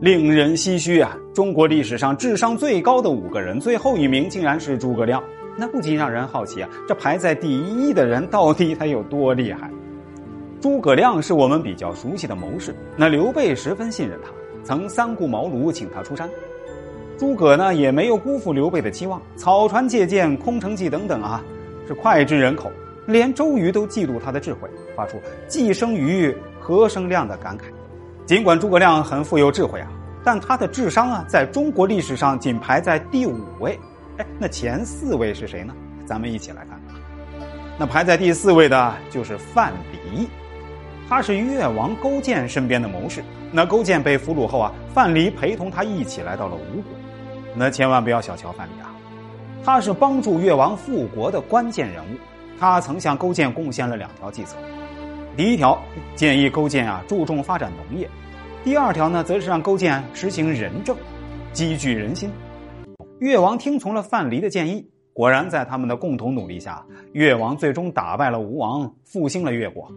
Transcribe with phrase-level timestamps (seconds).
[0.00, 1.14] 令人唏嘘啊！
[1.34, 5.22] 中国历史上智商最高的五个人，最后一名竟然是诸葛亮，
[5.58, 6.70] 那不禁让人好奇啊！
[6.88, 9.70] 这排在第一的人到底他有多厉害？
[10.58, 14.30] 诸葛亮是我们比较熟悉的谋士，那刘备十分信任他，
[14.64, 16.26] 曾三顾茅庐请他出山。
[17.18, 21.44] 诸葛呢也没有辜负刘备的期望，草船借箭、空城计等等啊，
[21.86, 22.72] 是脍炙人口，
[23.04, 27.64] 连周瑜都嫉妒他的智慧，发出“既生瑜，何生亮”的感慨。
[28.30, 29.88] 尽管诸葛亮很富有智慧啊，
[30.22, 33.76] 但他的智商啊，在中国历史上仅排在第五位。
[34.18, 35.74] 哎，那前四位是谁呢？
[36.06, 36.80] 咱们一起来看。
[37.76, 39.72] 那排在第四位的就是范
[40.14, 40.28] 蠡，
[41.08, 43.20] 他是越王勾践身边的谋士。
[43.50, 46.92] 那勾践被俘虏后啊，范蠡陪同他一起来到了吴国。
[47.56, 48.94] 那千万不要小瞧范蠡啊，
[49.64, 52.16] 他是帮助越王复国的关键人物。
[52.60, 54.56] 他曾向勾践贡献了两条计策。
[55.36, 55.80] 第一条
[56.14, 58.08] 建议勾践啊注重发展农业，
[58.64, 60.96] 第二条呢则是让勾践实行仁政，
[61.52, 62.30] 积聚人心。
[63.20, 69.90] 越王听从了范蠡的建议，果然在他们的共同努力下，越王最终打败了吴王，复兴了越国。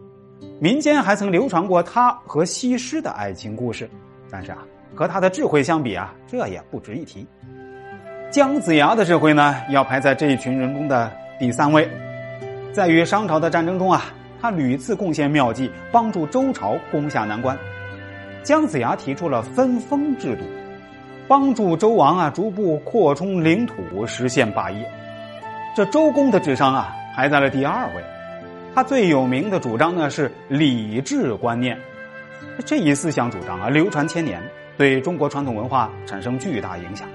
[0.60, 3.90] 民间还曾流传过他和西施的爱情故事，
[4.30, 4.60] 但是啊，
[4.94, 7.26] 和他的智慧相比啊，这也不值一提。
[8.30, 11.90] 姜子牙的智慧呢，要排在这一群人中的第三位，
[12.72, 14.06] 在与商朝的战争中啊。
[14.44, 17.58] 他屡次贡献妙计，帮助周朝攻下难关。
[18.44, 20.44] 姜子牙提出了分封制度，
[21.30, 24.86] 帮助周王啊逐步扩充领土，实现霸业。
[25.74, 28.04] 这周公的智商啊排在了第二位。
[28.76, 31.80] 他最有名的主张呢是礼制观念，
[32.66, 34.44] 这一思想主张啊流传千年，
[34.78, 37.08] 对中国传统文化产生巨大影响。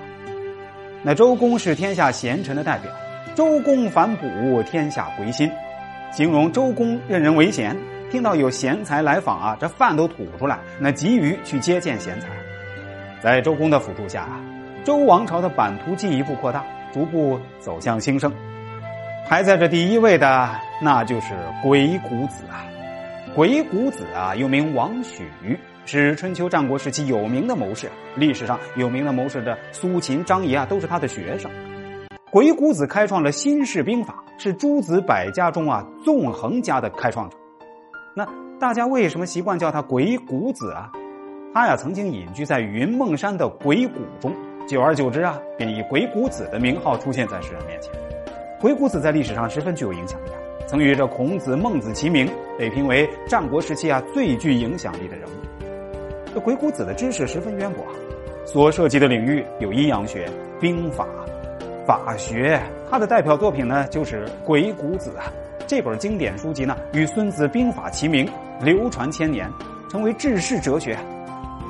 [1.02, 2.90] 那周公是天下贤臣的代表，
[3.34, 5.50] 周公反哺，天下归心。
[6.10, 7.76] 形容周公任人唯贤，
[8.10, 12.28] 听到有贤才来访啊，这饭都吐出来，那急于去接见贤才。
[13.20, 14.26] 在周公的辅助下，
[14.84, 18.32] 周王朝的版图进一步扩大，逐步走向兴盛。
[19.28, 22.64] 排在这第一位的，那就是鬼谷子啊。
[23.34, 25.28] 鬼谷子啊，又名王许，
[25.84, 27.88] 是春秋战国时期有名的谋士。
[28.16, 31.50] 历史上有名的谋士的苏秦、张仪啊，都是他的学生。
[32.30, 37.36] 鬼谷子开创了新式兵法，是诸子百家中啊纵横家的开创者。
[38.14, 38.28] 那
[38.60, 40.92] 大家为什么习惯叫他鬼谷子啊？
[41.54, 44.30] 他呀曾经隐居在云梦山的鬼谷中，
[44.66, 47.90] 久而久之啊，便以鬼谷子的名号出现在世人面前。
[48.60, 50.28] 鬼谷子在历史上十分具有影响力，
[50.66, 52.28] 曾与这孔子、孟子齐名，
[52.58, 55.64] 被评为战国时期啊最具影响力的人物。
[56.34, 57.86] 这鬼谷子的知识十分渊博，
[58.44, 61.06] 所涉及的领域有阴阳学、兵法。
[61.88, 62.60] 法学，
[62.90, 65.32] 他的代表作品呢就是《鬼谷子》啊。
[65.66, 68.28] 这本经典书籍呢与《孙子兵法》齐名，
[68.60, 69.50] 流传千年，
[69.90, 70.98] 成为治世哲学。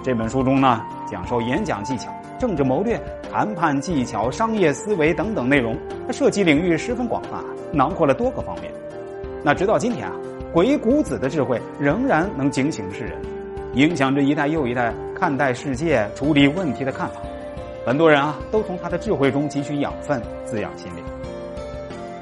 [0.03, 5.79] 这本书中呢讲授演讲技巧、政治谋略、谈判技巧、商业思维等等内容，
[6.11, 7.41] 涉及领域十分广泛，
[7.73, 8.73] 囊括了多个方面。
[9.45, 10.12] 那直到今天啊，
[10.53, 13.12] 鬼谷子的智慧仍然能警醒世人，
[13.75, 17.21] 影响着一代又一代看待世界、处理问题的看法。
[17.88, 21.03] 很多人啊，都从他的智慧中汲取养分，滋养心灵。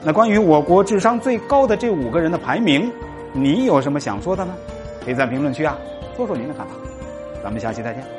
[0.00, 2.88] 那关于我国智商最高的这五个人的排名，
[3.32, 4.54] 你有什么想说的呢？
[5.04, 5.77] 可以在评论区啊
[6.16, 6.72] 说说您的看法。
[7.43, 8.16] 咱们下期再见。